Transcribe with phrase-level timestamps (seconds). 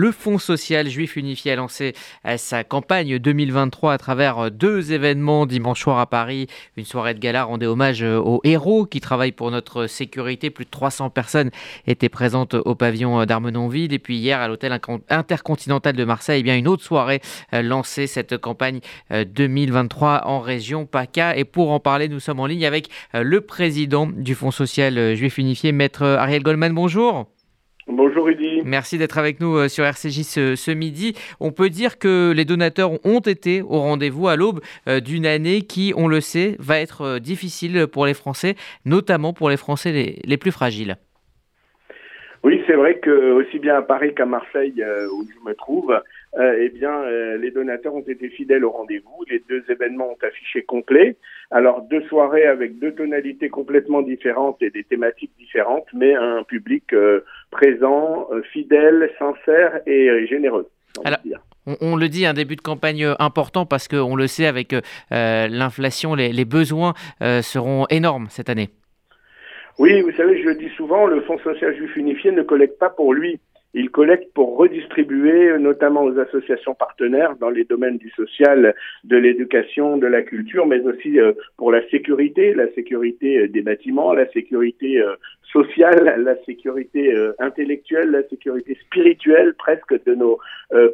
[0.00, 1.92] Le Fonds social juif unifié a lancé
[2.24, 6.46] euh, sa campagne 2023 à travers euh, deux événements dimanche soir à Paris.
[6.76, 10.50] Une soirée de gala rendait hommage euh, aux héros qui travaillent pour notre sécurité.
[10.50, 11.50] Plus de 300 personnes
[11.88, 13.92] étaient présentes au pavillon d'Armenonville.
[13.92, 17.20] Et puis hier, à l'hôtel intercontinental de Marseille, eh bien une autre soirée
[17.52, 18.78] lançait cette campagne
[19.10, 21.36] 2023 en région PACA.
[21.36, 25.38] Et pour en parler, nous sommes en ligne avec le président du Fonds social juif
[25.38, 26.72] unifié, maître Ariel Goldman.
[26.72, 27.26] Bonjour.
[27.88, 28.28] Bonjour.
[28.64, 31.14] Merci d'être avec nous euh, sur RCJ ce, midi.
[31.40, 35.62] On peut dire que les donateurs ont été au rendez-vous à l'aube euh, d'une année
[35.62, 40.18] qui, on le sait, va être euh, difficile pour les Français, notamment pour les Français
[40.24, 40.96] les, plus fragiles.
[42.44, 46.00] Oui, c'est vrai que aussi bien à Paris qu'à Marseille, où je me trouve,
[46.38, 47.04] eh bien,
[47.36, 49.24] les donateurs ont été fidèles au rendez-vous.
[49.28, 51.16] Les deux événements ont affiché complet.
[51.50, 56.94] Alors, deux soirées avec deux tonalités complètement différentes et des thématiques différentes, mais un public
[57.50, 60.68] présent, euh, fidèle, sincère et euh, généreux.
[61.80, 64.74] On, le dit, un début de campagne euh, important parce qu'on le sait, avec
[65.10, 68.70] l'inflation, les, besoins seront énormes cette année.
[69.78, 72.90] Oui, vous savez, je le dis souvent, le Fonds social juif unifié ne collecte pas
[72.90, 73.38] pour lui.
[73.74, 79.98] Il collecte pour redistribuer, notamment aux associations partenaires dans les domaines du social, de l'éducation,
[79.98, 81.18] de la culture, mais aussi
[81.56, 85.00] pour la sécurité, la sécurité des bâtiments, la sécurité
[85.52, 90.38] sociale, la sécurité euh, intellectuelle, la sécurité spirituelle presque de nos
[90.72, 90.90] euh,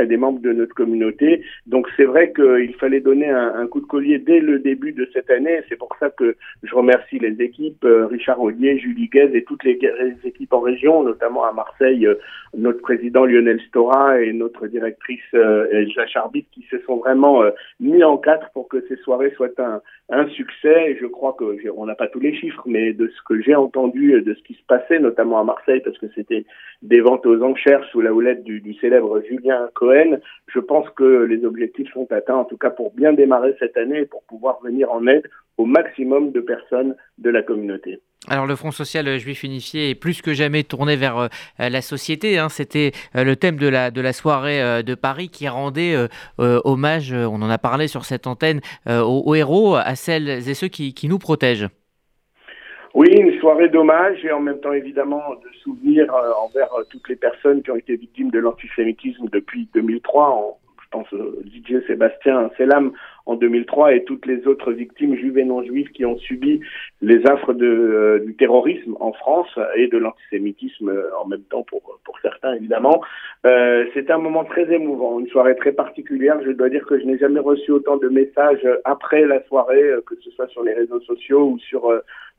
[0.00, 1.42] et des membres de notre communauté.
[1.66, 5.08] Donc c'est vrai qu'il fallait donner un, un, coup de collier dès le début de
[5.12, 5.60] cette année.
[5.68, 9.64] C'est pour ça que je remercie les équipes, euh, Richard Audier, Julie Guez et toutes
[9.64, 9.78] les,
[10.24, 12.14] équipes en région, notamment à Marseille, euh,
[12.56, 17.42] notre président Lionel Stora et notre directrice Elsa Charbit qui se sont vraiment
[17.80, 20.96] mis en quatre pour que ces soirées soient un, un succès.
[21.00, 21.44] Je crois que
[21.76, 24.54] on n'a pas tous les chiffres, mais de ce que j'ai entendu de ce qui
[24.54, 26.44] se passait, notamment à Marseille, parce que c'était
[26.82, 30.18] des ventes aux enchères sous la houlette du, célèbre Julien Cohen.
[30.46, 34.00] Je pense que les objectifs sont atteints, en tout cas pour bien démarrer cette année
[34.00, 38.00] et pour pouvoir venir en aide au maximum de personnes de la communauté.
[38.28, 41.28] Alors le Front social juif unifié est plus que jamais tourné vers euh,
[41.58, 42.38] la société.
[42.38, 42.48] Hein.
[42.48, 45.96] C'était euh, le thème de la, soirée euh, de Paris qui rendait
[46.38, 51.08] hommage, on en a parlé sur cette antenne, aux, héros, à celles et ceux qui
[51.08, 51.68] nous protègent.
[52.94, 56.12] Oui, une soirée d'hommage et en même temps évidemment de souvenir
[56.44, 60.58] envers toutes les personnes qui ont été victimes de l'antisémitisme depuis 2003.
[60.82, 61.06] je pense
[61.46, 62.92] DJ Sébastien Selam
[63.24, 66.60] en 2003 et toutes les autres victimes juives et non juives qui ont subi
[67.00, 71.62] les affres de, euh, du terrorisme en France et de l'antisémitisme euh, en même temps
[71.62, 73.00] pour, pour certains évidemment.
[73.44, 76.38] Euh, c'est un moment très émouvant, une soirée très particulière.
[76.44, 80.00] Je dois dire que je n'ai jamais reçu autant de messages après la soirée, euh,
[80.06, 81.90] que ce soit sur les réseaux sociaux ou sur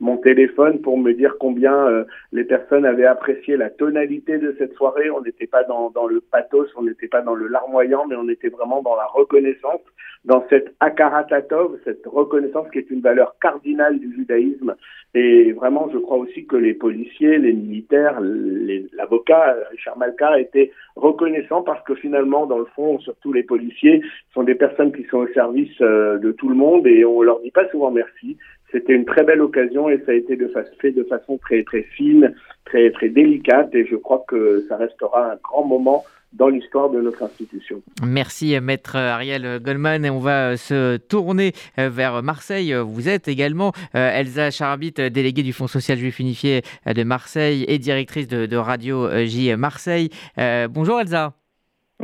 [0.04, 5.10] mon téléphone pour me dire combien les personnes avaient apprécié la tonalité de cette soirée.
[5.10, 8.50] On n'était pas dans, le pathos, on n'était pas dans le larmoyant, mais on était
[8.50, 9.80] vraiment dans la reconnaissance,
[10.26, 14.74] dans cette Akaratatov, cette reconnaissance qui est une valeur cardinale du judaïsme.
[15.14, 21.62] Et vraiment, je crois aussi que les policiers, les militaires, l'avocat Richard Malka étaient reconnaissants
[21.62, 24.02] parce que finalement, dans le fond, surtout les policiers,
[24.34, 27.40] sont des personnes qui sont au service euh, de tout le monde et on leur
[27.40, 28.36] dit pas souvent merci.
[28.74, 30.36] C'était une très belle occasion et ça a été
[30.80, 35.32] fait de façon très très fine, très très délicate et je crois que ça restera
[35.32, 37.80] un grand moment dans l'histoire de notre institution.
[38.04, 42.74] Merci maître Ariel Goldman et on va se tourner vers Marseille.
[42.84, 47.78] Vous êtes également euh, Elsa Charbit, déléguée du Fonds social juif unifié de Marseille et
[47.78, 50.10] directrice de, Radio J Marseille.
[50.38, 51.34] Euh, bonjour Elsa.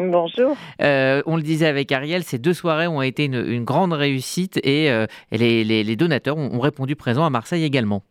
[0.00, 0.56] Bonjour.
[0.82, 4.90] Euh, on le disait avec Ariel, ces deux soirées ont été une, grande réussite et,
[5.30, 8.02] les, donateurs ont répondu présents à Marseille également.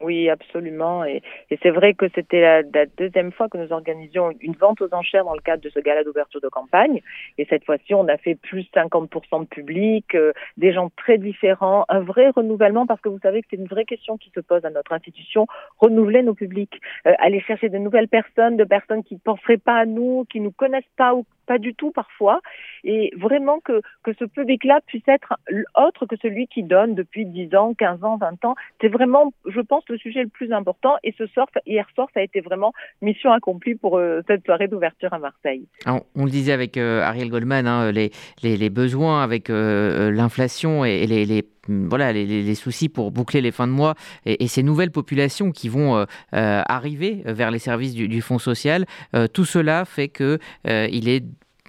[0.00, 1.04] Oui, absolument.
[1.04, 1.22] Et,
[1.62, 5.34] c'est vrai que c'était la, deuxième fois que nous organisions une vente aux enchères dans
[5.34, 7.00] le cadre de ce gala d'ouverture de campagne.
[7.38, 11.84] Et cette fois-ci, on a fait plus 50% de public, euh, des gens très différents,
[11.88, 14.64] un vrai renouvellement parce que vous savez que c'est une vraie question qui se pose
[14.64, 15.46] à notre institution,
[15.78, 19.76] renouveler nos publics, euh, aller chercher de nouvelles personnes, de personnes qui ne penseraient pas
[19.76, 22.40] à nous, qui nous connaissent pas ou pas du tout parfois,
[22.82, 25.34] et vraiment que, que ce public-là puisse être
[25.76, 28.54] autre que celui qui donne depuis 10 ans, 15 ans, 20 ans.
[28.80, 32.20] C'est vraiment, je pense, le sujet le plus important, et ce soir, hier soir, ça
[32.20, 35.66] a été vraiment mission accomplie pour euh, cette soirée d'ouverture à Marseille.
[35.86, 38.10] on le disait avec euh, Ariel Goldman, hein, les,
[38.42, 43.66] les, besoins avec euh, l'inflation et, les voilà, les, les, soucis pour boucler les fins
[43.66, 43.94] de mois
[44.26, 48.86] et, ces nouvelles populations qui vont arriver vers les services du, Fonds social,
[49.32, 51.24] tout cela fait qu'il il est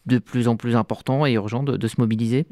[0.05, 2.45] de plus en plus important et urgent de, se mobiliser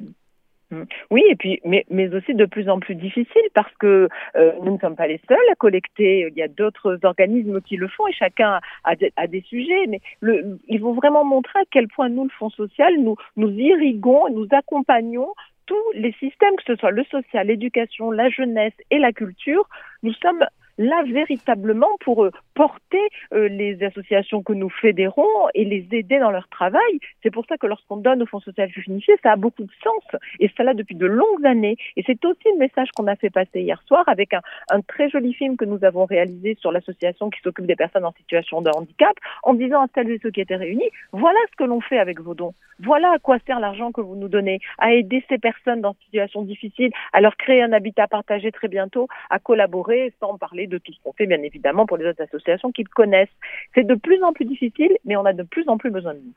[0.74, 0.84] Mm.
[1.12, 4.74] Oui, et puis, mais, mais aussi de plus en plus difficile parce que euh, nous
[4.74, 6.28] ne sommes pas les seuls à collecter.
[6.30, 9.88] Il y a d'autres organismes qui le font et chacun a, a des sujets.
[9.88, 13.50] Mais le, il faut vraiment montrer à quel point nous, le Fonds social, nous, nous
[13.50, 15.28] irriguons, nous accompagnons
[15.66, 19.68] tous les systèmes, que ce soit le social, l'éducation, la jeunesse et la culture.
[20.02, 20.46] Nous sommes
[20.78, 23.02] là véritablement pour euh, porter
[23.34, 27.00] euh, les associations que nous fédérons et les aider dans leur travail.
[27.22, 30.20] C'est pour ça que lorsqu'on donne au Fonds social unifié, ça a beaucoup de sens
[30.40, 31.78] et ça l'a depuis de longues années.
[31.96, 34.42] Et c'est aussi le message qu'on a fait passer hier soir avec un,
[34.88, 38.62] très joli film que nous avons réalisé sur l'association qui s'occupe des personnes en situation
[38.62, 41.82] de handicap en disant à celles et ceux qui étaient réunis, voilà ce que l'on
[41.82, 42.54] fait avec vos dons.
[42.80, 46.42] Voilà à quoi sert l'argent que vous nous donnez, à aider ces personnes dans situation
[46.42, 50.94] difficile, à leur créer un habitat partagé très bientôt, à collaborer sans parler de tout
[50.94, 53.30] ce qu'on fait bien évidemment pour les autres associations qu'ils connaissent.
[53.76, 56.20] C'est de plus en plus difficile, mais on a de plus en plus besoin de
[56.20, 56.32] nous.